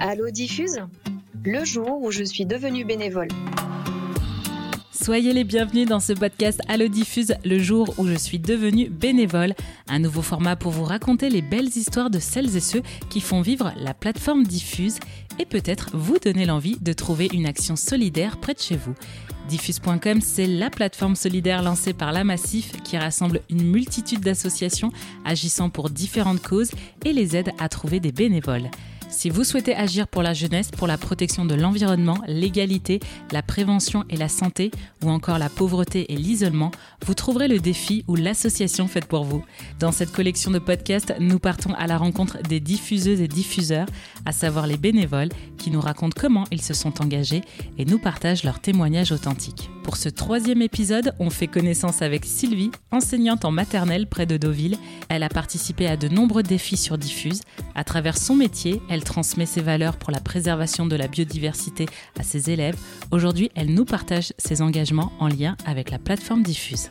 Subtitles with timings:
[0.00, 0.80] Allo Diffuse
[1.44, 3.28] Le jour où je suis devenue bénévole.
[4.92, 9.54] Soyez les bienvenus dans ce podcast Allo Diffuse, le jour où je suis devenue bénévole.
[9.88, 13.40] Un nouveau format pour vous raconter les belles histoires de celles et ceux qui font
[13.40, 14.98] vivre la plateforme Diffuse
[15.38, 18.94] et peut-être vous donner l'envie de trouver une action solidaire près de chez vous.
[19.48, 24.92] Diffuse.com, c'est la plateforme solidaire lancée par la Massif qui rassemble une multitude d'associations
[25.24, 26.72] agissant pour différentes causes
[27.04, 28.70] et les aide à trouver des bénévoles.
[29.08, 33.00] Si vous souhaitez agir pour la jeunesse, pour la protection de l'environnement, l'égalité,
[33.32, 34.70] la prévention et la santé,
[35.02, 36.70] ou encore la pauvreté et l'isolement,
[37.04, 39.44] vous trouverez le défi ou l'association faite pour vous.
[39.78, 43.86] Dans cette collection de podcasts, nous partons à la rencontre des diffuseuses et diffuseurs,
[44.24, 47.42] à savoir les bénévoles, qui nous racontent comment ils se sont engagés
[47.78, 49.70] et nous partagent leurs témoignages authentiques.
[49.86, 54.78] Pour ce troisième épisode, on fait connaissance avec Sylvie, enseignante en maternelle près de Deauville.
[55.08, 57.42] Elle a participé à de nombreux défis sur Diffuse.
[57.76, 61.86] À travers son métier, elle transmet ses valeurs pour la préservation de la biodiversité
[62.18, 62.76] à ses élèves.
[63.10, 66.90] Aujourd'hui, elle nous partage ses engagements en lien avec la plateforme Diffuse.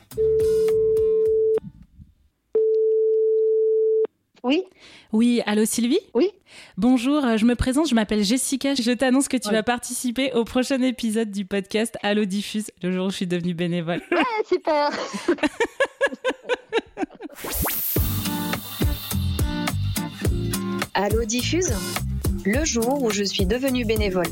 [4.43, 4.63] Oui.
[5.11, 5.99] Oui, allô Sylvie?
[6.13, 6.29] Oui.
[6.77, 8.75] Bonjour, euh, je me présente, je m'appelle Jessica.
[8.75, 13.07] Je t'annonce que tu vas participer au prochain épisode du podcast Allo Diffuse, le jour
[13.07, 14.01] où je suis devenue bénévole.
[14.11, 14.91] Ouais, super.
[20.97, 21.73] Allo Diffuse
[22.45, 24.29] Le jour où je suis devenue bénévole.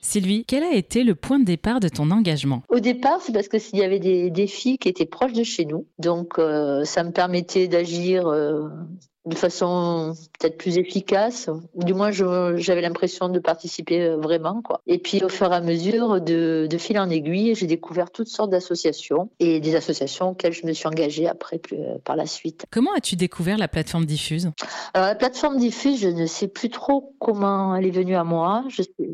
[0.00, 2.62] Sylvie, quel a été le point de départ de ton engagement?
[2.70, 5.66] Au départ, c'est parce que s'il y avait des défis qui étaient proches de chez
[5.66, 8.70] nous, donc euh, ça me permettait d'agir euh,
[9.24, 14.62] de façon peut-être plus efficace, ou du moins j'avais l'impression de participer euh, vraiment.
[14.62, 14.80] Quoi.
[14.86, 18.28] Et puis au fur et à mesure, de, de fil en aiguille, j'ai découvert toutes
[18.28, 22.26] sortes d'associations et des associations auxquelles je me suis engagée après plus, euh, par la
[22.26, 22.66] suite.
[22.70, 24.50] Comment as-tu découvert la plateforme Diffuse?
[24.94, 28.64] Alors la plateforme diffuse, je ne sais plus trop comment elle est venue à moi.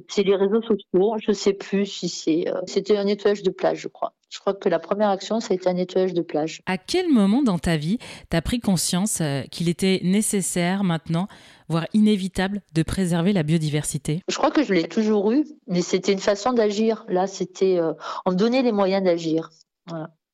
[0.08, 1.16] C'est les réseaux sociaux.
[1.20, 2.48] Je sais plus si c'est.
[2.48, 4.12] euh, C'était un nettoyage de plage, je crois.
[4.30, 6.62] Je crois que la première action, ça a été un nettoyage de plage.
[6.66, 11.28] À quel moment dans ta vie t'as pris conscience euh, qu'il était nécessaire maintenant,
[11.68, 14.20] voire inévitable, de préserver la biodiversité?
[14.28, 17.04] Je crois que je l'ai toujours eu, mais c'était une façon d'agir.
[17.08, 17.94] Là, c'était euh,
[18.26, 19.50] on me donnait les moyens d'agir.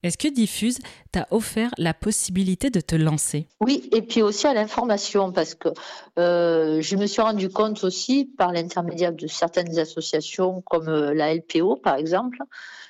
[0.05, 0.81] Est-ce que Diffuse
[1.13, 3.49] t'a offert la possibilité de te lancer?
[3.63, 5.71] Oui, et puis aussi à l'information, parce que
[6.19, 11.35] euh, je me suis rendu compte aussi par l'intermédiaire de certaines associations comme euh, la
[11.35, 12.37] LPO, par exemple,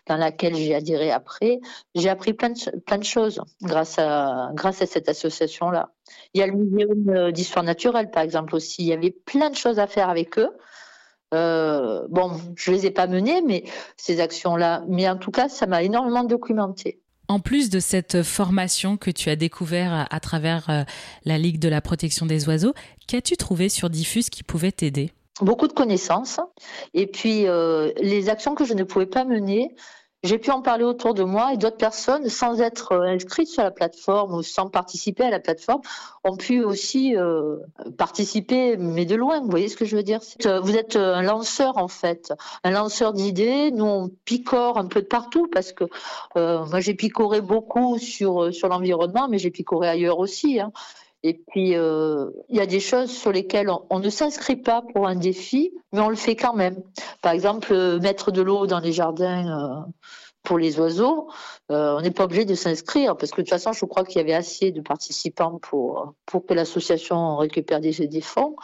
[0.08, 1.60] dans laquelle j'ai adhéré après,
[1.94, 5.90] j'ai appris plein de, plein de choses grâce à, grâce à cette association-là.
[6.34, 8.82] Il y a le muséum euh, d'histoire naturelle, par exemple, aussi.
[8.82, 10.50] Il y avait plein de choses à faire avec eux.
[11.30, 13.64] Bon, je les ai pas menées, mais
[13.96, 14.84] ces actions-là.
[14.88, 17.00] Mais en tout cas, ça m'a énormément documenté.
[17.28, 20.82] En plus de cette formation que tu as découvert à, travers euh,
[21.24, 22.74] la Ligue de la protection des oiseaux,
[23.06, 25.10] qu'as-tu trouvé sur Diffuse qui pouvait t'aider?
[25.40, 26.38] Beaucoup de connaissances.
[26.92, 29.74] Et puis, euh, les actions que je ne pouvais pas mener,
[30.24, 33.62] j'ai pu en parler autour de moi et d'autres personnes, sans être euh, inscrites sur
[33.62, 35.82] la plateforme ou sans participer à la plateforme,
[36.24, 37.58] ont pu aussi euh,
[37.98, 39.40] participer, mais de loin.
[39.40, 40.20] Vous voyez ce que je veux dire?
[40.46, 42.32] Euh, Vous êtes un lanceur, en fait,
[42.64, 43.70] un lanceur d'idées.
[43.70, 45.84] Nous, on picore un peu de partout parce que
[46.34, 50.58] moi, j'ai picoré beaucoup sur, sur l'environnement, mais j'ai picoré ailleurs aussi.
[50.58, 50.72] Hein.
[51.26, 55.08] Et puis, euh, il y a des choses sur lesquelles on, ne s'inscrit pas pour
[55.08, 56.82] un défi, mais on le fait quand même.
[57.22, 59.90] Par exemple, euh, mettre de l'eau dans les jardins euh,
[60.42, 61.30] pour les oiseaux,
[61.70, 64.20] on n'est pas obligé de s'inscrire, parce que de toute façon, je crois qu'il y
[64.20, 68.54] avait assez de participants pour, pour que l'association récupère des, des fonds.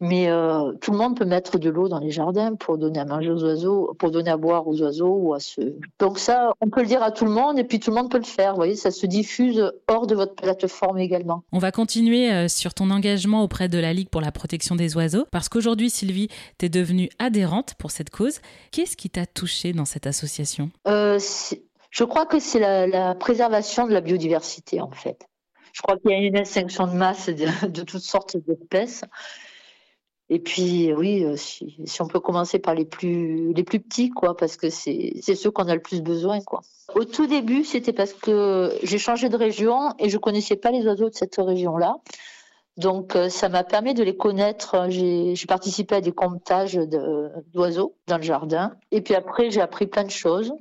[0.00, 3.04] Mais euh, tout le monde peut mettre de l'eau dans les jardins pour donner à
[3.04, 5.76] manger aux oiseaux, pour donner à boire aux oiseaux ou à ceux.
[6.00, 8.10] Donc ça, on peut le dire à tout le monde et puis tout le monde
[8.10, 8.50] peut le faire.
[8.50, 11.44] Vous voyez, ça se diffuse hors de votre plateforme également.
[11.52, 14.96] On va continuer euh, sur ton engagement auprès de la Ligue pour la protection des
[14.96, 16.28] oiseaux, parce qu'aujourd'hui, Sylvie,
[16.58, 18.40] tu es devenue adhérente pour cette cause.
[18.72, 20.70] Qu'est-ce qui t'a touché dans cette association?
[20.88, 21.18] Euh,
[21.90, 25.24] je crois que c'est la, la préservation de la biodiversité, en fait.
[25.72, 29.02] Je crois qu'il y a une extinction de masse de, de toutes sortes d'espèces.
[30.30, 34.36] Et puis, oui, euh, si, on peut commencer par les plus, les plus petits, quoi,
[34.36, 36.62] parce que c'est ceux qu'on a le plus besoin, quoi.
[36.94, 40.86] Au tout début, c'était parce que j'ai changé de région et je connaissais pas les
[40.86, 41.96] oiseaux de cette région-là.
[42.76, 44.86] Donc, euh, ça m'a permis de les connaître.
[44.88, 46.78] J'ai participé à des comptages
[47.52, 48.74] d'oiseaux dans le jardin.
[48.90, 50.52] Et puis après, j'ai appris plein de choses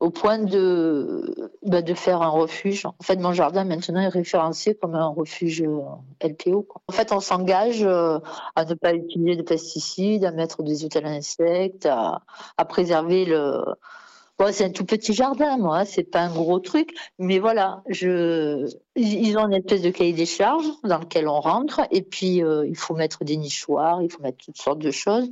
[0.00, 2.84] au point de, bah, de faire un refuge.
[2.86, 5.80] En fait, mon jardin maintenant est référencé comme un refuge euh,
[6.22, 6.68] LPO.
[6.88, 8.18] En fait, on s'engage euh,
[8.56, 12.22] à ne pas utiliser de pesticides, à mettre des hôtels à insectes, à,
[12.58, 13.62] à préserver le,
[14.36, 17.84] Bon, c'est un tout petit jardin, moi, hein, c'est pas un gros truc, mais voilà,
[17.86, 22.42] je, ils ont une espèce de cahier des charges dans lequel on rentre, et puis
[22.42, 25.30] euh, il faut mettre des nichoirs, il faut mettre toutes sortes de choses.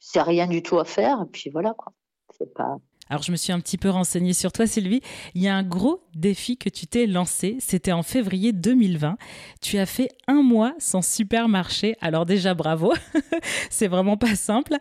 [0.00, 1.94] C'est rien du tout à faire, et puis voilà quoi.
[2.38, 2.76] C'est pas.
[3.08, 5.00] Alors je me suis un petit peu renseignée sur toi Sylvie.
[5.34, 9.16] Il y a un gros défi que tu t'es lancé, c'était en février 2020.
[9.60, 11.96] Tu as fait un mois sans supermarché.
[12.00, 12.92] Alors déjà bravo,
[13.70, 14.76] c'est vraiment pas simple.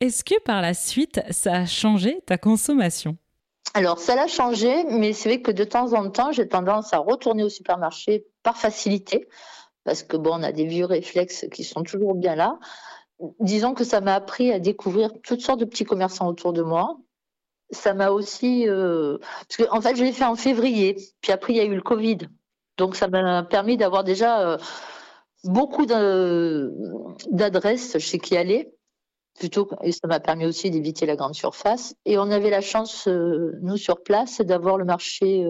[0.00, 3.16] Est-ce que par la suite ça a changé ta consommation?
[3.72, 6.98] Alors, ça l'a changé, mais c'est vrai que de temps en temps, j'ai tendance à
[6.98, 9.26] retourner au supermarché par facilité,
[9.84, 12.58] parce que bon, on a des vieux réflexes qui sont toujours bien là.
[13.40, 16.98] Disons que ça m'a appris à découvrir toutes sortes de petits commerçants autour de moi,
[17.70, 18.68] ça m'a aussi.
[18.68, 21.64] Euh, parce qu'en en fait, je l'ai fait en février, puis après, il y a
[21.64, 22.18] eu le Covid.
[22.76, 24.58] Donc, ça m'a permis d'avoir déjà euh,
[25.44, 28.70] beaucoup d'adresses chez qui aller.
[29.38, 31.96] Plutôt, et ça m'a permis aussi d'éviter la grande surface.
[32.04, 35.44] Et on avait la chance, euh, nous, sur place, d'avoir le marché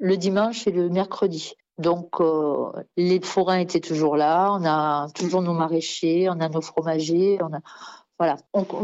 [0.00, 1.54] le dimanche et le mercredi.
[1.78, 2.16] Donc,
[2.96, 7.54] les forains étaient toujours là, on a toujours nos maraîchers, on a nos fromagers, on
[7.54, 7.60] a,
[8.18, 8.36] voilà.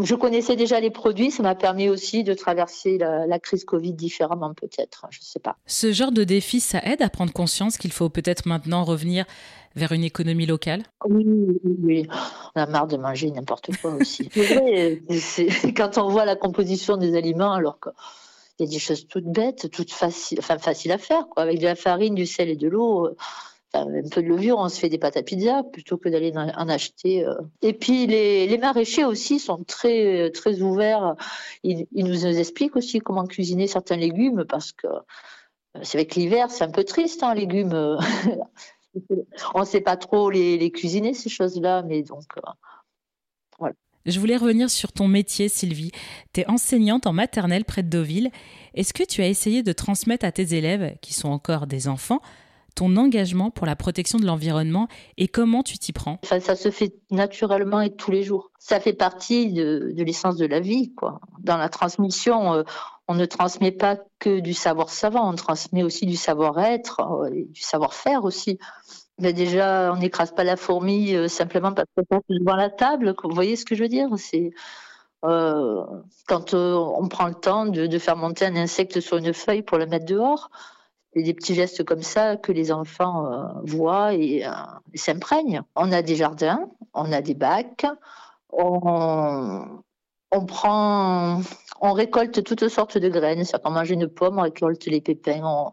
[0.02, 4.54] je connaissais déjà les produits, ça m'a permis aussi de traverser la, crise Covid différemment
[4.54, 5.56] peut-être, je ne sais pas.
[5.66, 9.24] Ce genre de défi, ça aide à prendre conscience qu'il faut peut-être maintenant revenir
[9.76, 10.82] vers une économie locale?
[11.08, 11.24] Oui,
[11.82, 12.08] oui,
[12.56, 14.28] on a marre de manger n'importe quoi aussi.
[14.32, 19.30] c'est quand on voit la composition des aliments, alors qu'il y a des choses toutes
[19.30, 22.56] bêtes, toutes faciles, enfin faciles à faire, quoi, avec de la farine, du sel et
[22.56, 23.10] de l'eau
[23.74, 26.68] un peu de levure, on se fait des pâtes à pizza plutôt que d'aller en
[26.68, 27.24] acheter.
[27.24, 27.34] Euh.
[27.62, 31.14] Et puis les, maraîchers aussi sont très très ouverts.
[31.62, 36.64] Ils, nous expliquent aussi comment cuisiner certains légumes parce que euh, c'est avec l'hiver, c'est
[36.64, 37.72] un peu triste, hein, légumes.
[39.54, 42.50] on ne sait pas trop les, cuisiner ces choses-là, mais donc euh.
[44.06, 45.92] Je voulais revenir sur ton métier, Sylvie.
[46.32, 48.30] Tu es enseignante en maternelle près de Deauville.
[48.74, 52.20] Est-ce que tu as essayé de transmettre à tes élèves, qui sont encore des enfants,
[52.74, 56.18] ton engagement pour la protection de l'environnement et comment tu t'y prends?
[56.24, 58.50] Ça se fait naturellement et tous les jours.
[58.58, 60.92] Ça fait partie de, l'essence de la vie.
[61.40, 62.62] Dans la transmission, euh,
[63.08, 67.60] on ne transmet pas que du savoir savant, on transmet aussi du savoir-être, euh, du
[67.60, 68.58] savoir-faire aussi.
[69.18, 73.14] Mais déjà, on n'écrase pas la fourmi euh, simplement parce qu'on passe devant la table.
[73.24, 74.08] Vous voyez ce que je veux dire?
[74.16, 74.50] C'est
[75.22, 79.84] quand on prend le temps de, faire monter un insecte sur une feuille pour le
[79.84, 80.50] mettre dehors,
[81.12, 84.50] c'est des petits gestes comme ça que les enfants euh, voient et, euh,
[84.94, 85.62] s'imprègnent.
[85.74, 87.86] On a des jardins, on a des bacs,
[88.50, 89.82] on,
[90.30, 91.40] on prend,
[91.80, 93.44] on récolte toutes sortes de graines.
[93.64, 95.72] On mange une pomme, on récolte les pépins, on,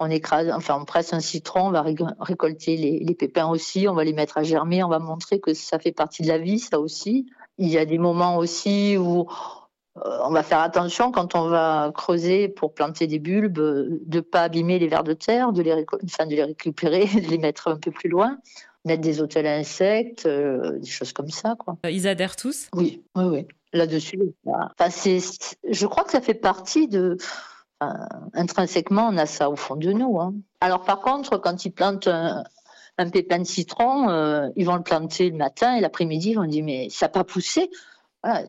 [0.00, 1.84] on écrase, enfin on presse un citron, on va
[2.18, 5.54] récolter les, les, pépins aussi, on va les mettre à germer, on va montrer que
[5.54, 7.26] ça fait partie de la vie, ça aussi.
[7.58, 9.28] Il y a des moments aussi où
[9.96, 14.42] on va faire attention quand on va creuser pour planter des bulbes, de ne pas
[14.42, 17.76] abîmer les vers de terre, de les, enfin, de les récupérer, de les mettre un
[17.76, 18.38] peu plus loin,
[18.84, 21.56] mettre des hôtels à insectes, euh, des choses comme ça.
[21.58, 21.76] Quoi.
[21.84, 22.68] Euh, ils adhèrent tous?
[22.74, 23.46] Oui, oui, oui.
[23.74, 27.16] Là-dessus, enfin, je crois que ça fait partie de.
[28.34, 30.20] intrinsèquement, on a ça au fond de nous.
[30.20, 30.34] Hein.
[30.60, 32.44] Alors, par contre, quand ils plantent un,
[33.10, 36.88] pépin de citron, ils vont le planter le matin et l'après-midi, ils vont dire Mais
[36.90, 37.70] ça n'a pas poussé?
[38.22, 38.46] Voilà,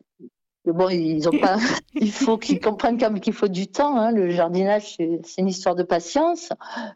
[0.72, 1.56] bon, ils ont pas.
[1.94, 3.98] il faut qu'ils comprennent quand même qu'il faut du temps.
[3.98, 4.12] Hein.
[4.12, 6.50] Le jardinage, c'est une histoire de patience.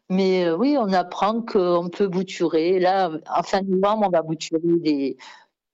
[0.08, 2.78] Mais euh, oui, on apprend qu'on peut bouturer.
[2.78, 5.16] Là, en fin novembre, on va bouturer des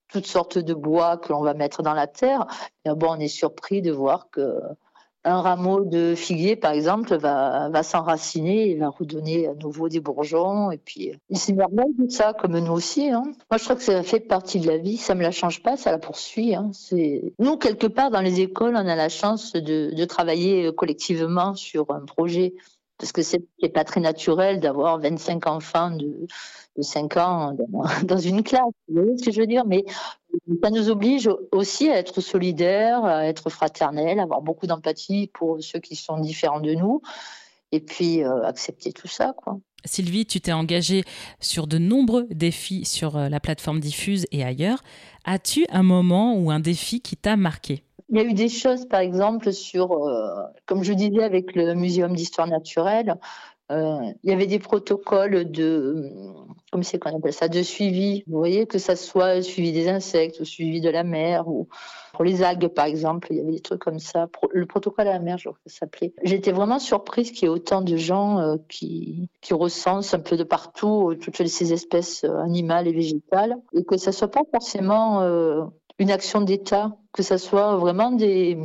[0.08, 2.46] toutes sortes de bois que l'on va mettre dans la terre.
[2.84, 4.60] Et bon, on est surpris de voir que
[5.24, 10.00] un rameau de figuier, par exemple, va, va s'enraciner et va redonner à nouveau des
[10.00, 10.70] bourgeons.
[10.70, 13.10] Et puis, il s'émerveille de ça, comme nous aussi.
[13.10, 13.22] Hein.
[13.50, 14.96] Moi, je crois que ça fait partie de la vie.
[14.98, 16.54] Ça me la change pas, ça la poursuit.
[16.54, 16.70] Hein.
[17.38, 21.90] Nous, quelque part, dans les écoles, on a la chance de, de travailler collectivement sur
[21.90, 22.54] un projet.
[22.98, 26.26] Parce que c'est pas très naturel d'avoir 25 enfants de,
[26.76, 27.56] de 5 ans
[28.04, 28.62] dans, une classe.
[28.88, 29.84] Vous voyez ce que je veux dire Mais
[30.62, 35.62] ça nous oblige aussi à être solidaires, à être fraternels, à avoir beaucoup d'empathie pour
[35.62, 37.02] ceux qui sont différents de nous,
[37.72, 39.58] et puis euh, accepter tout ça, quoi.
[39.86, 41.04] Sylvie, tu t'es engagée
[41.40, 44.82] sur de nombreux défis sur euh, la plateforme Diffuse et ailleurs.
[45.24, 47.84] As-tu un moment ou un défi qui t'a marqué?
[48.10, 50.28] Il y a eu des choses, par exemple, sur, euh,
[50.66, 53.16] comme je disais, avec le Muséum d'histoire naturelle,
[53.70, 56.10] il y avait des protocoles de,
[56.70, 58.24] comment c'est qu'on appelle ça, de suivi.
[58.26, 61.68] Vous voyez, que ça soit suivi des insectes ou suivi de la mer ou
[62.12, 64.28] pour les algues, par exemple, il y avait des trucs comme ça.
[64.52, 66.12] Le protocole à la mer, je crois que ça s'appelait.
[66.22, 70.36] J'étais vraiment surprise qu'il y ait autant de gens euh, qui, qui recensent un peu
[70.36, 75.22] de partout euh, toutes ces espèces animales et végétales et que ça soit pas forcément
[75.98, 78.56] une action d'État, que ce soit vraiment des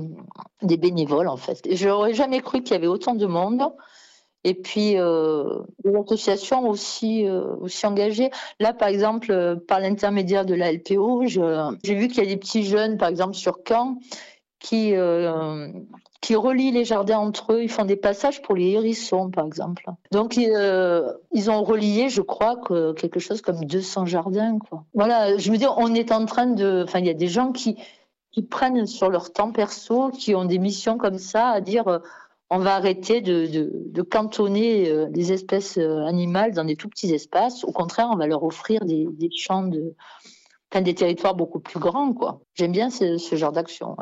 [0.61, 1.61] bénévoles en fait.
[1.71, 3.61] Je n'aurais jamais cru qu'il y avait autant de monde.
[4.43, 8.31] Et puis euh, des associations aussi euh, aussi engagées.
[8.59, 12.37] Là, par exemple, euh, par l'intermédiaire de la LPO, j'ai vu qu'il y a des
[12.37, 13.97] petits jeunes, par exemple sur Caen,
[14.59, 15.67] qui euh,
[16.21, 17.63] qui relient les jardins entre eux.
[17.63, 19.85] Ils font des passages pour les hérissons, par exemple.
[20.11, 24.59] Donc, euh, ils ont relié, je crois, que quelque chose comme 200 jardins.
[24.93, 26.83] Voilà, je me dis, on est en train de...
[26.85, 27.77] Enfin, il y a des gens qui,
[28.31, 32.01] qui prennent sur leur temps perso, qui ont des missions comme ça, à dire...
[32.51, 37.63] Euh, on va arrêter de, cantonner euh, les espèces animales dans des tout petits espaces.
[37.63, 39.95] Au contraire, on va leur offrir des, des champs de,
[40.79, 42.13] des territoires beaucoup plus grands.
[42.13, 42.41] Quoi.
[42.55, 43.95] J'aime bien ce, genre d'action.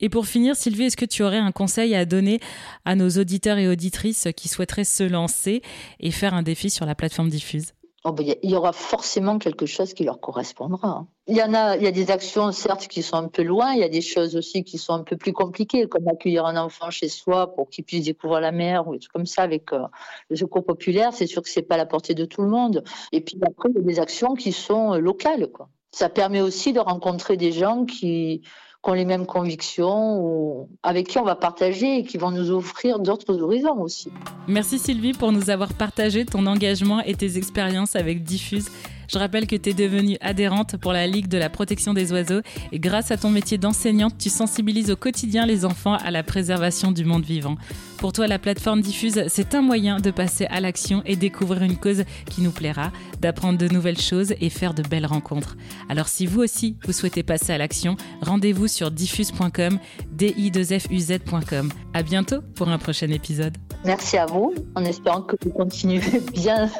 [0.00, 2.40] Et pour finir, Sylvie, est-ce que tu aurais un conseil à donner
[2.84, 5.62] à nos auditeurs et auditrices qui souhaiteraient se lancer
[6.00, 7.74] et faire un défi sur la plateforme Diffuse?
[8.06, 10.88] Oh ben, il y aura forcément quelque chose qui leur correspondra.
[10.88, 11.08] Hein.
[11.26, 13.72] Il y en a, il y a des actions certes qui sont un peu loin,
[13.72, 16.62] il y a des choses aussi qui sont un peu plus compliquées, comme accueillir un
[16.62, 19.72] enfant chez soi pour qu'il puisse découvrir la mer ou des trucs comme ça avec
[19.72, 19.86] euh,
[20.28, 21.14] le secours populaire.
[21.14, 22.84] C'est sûr que c'est pas la portée de tout le monde.
[23.12, 25.70] Et puis après, il y a des actions qui sont euh, locales, quoi.
[25.90, 28.42] Ça permet aussi de rencontrer des gens qui
[28.84, 32.50] qui ont les mêmes convictions, ou avec qui on va partager et qui vont nous
[32.50, 34.10] offrir d'autres horizons aussi.
[34.46, 38.70] Merci Sylvie pour nous avoir partagé ton engagement et tes expériences avec Diffuse.
[39.08, 42.40] Je rappelle que tu es devenue adhérente pour la Ligue de la protection des oiseaux
[42.72, 46.92] et grâce à ton métier d'enseignante, tu sensibilises au quotidien les enfants à la préservation
[46.92, 47.56] du monde vivant.
[47.98, 51.76] Pour toi, la plateforme Diffuse, c'est un moyen de passer à l'action et découvrir une
[51.76, 55.56] cause qui nous plaira, d'apprendre de nouvelles choses et faire de belles rencontres.
[55.88, 59.78] Alors si vous aussi, vous souhaitez passer à l'action, rendez-vous sur diffuse.com,
[60.16, 61.70] di2fuz.com.
[61.94, 63.56] À bientôt pour un prochain épisode.
[63.84, 66.00] Merci à vous, en espérant que vous continuez
[66.32, 66.70] bien,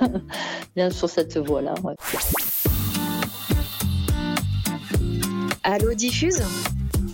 [0.75, 1.75] bien sur cette voie-là.
[1.83, 1.95] Ouais.
[5.63, 6.43] Allo Diffuse,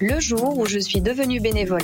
[0.00, 1.82] le jour où je suis devenue bénévole.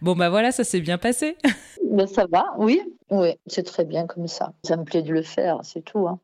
[0.00, 1.36] Bon bah voilà, ça s'est bien passé.
[1.90, 2.80] Ben ça va, oui.
[3.10, 4.52] Oui, c'est très bien comme ça.
[4.64, 6.08] Ça me plaît de le faire, c'est tout.
[6.08, 6.14] Hein.